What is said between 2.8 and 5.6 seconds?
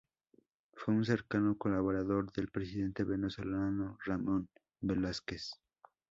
venezolano Ramón J. Velásquez.